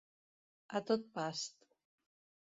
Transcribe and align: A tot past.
A 0.79 0.81
tot 0.87 1.05
past. 1.19 1.55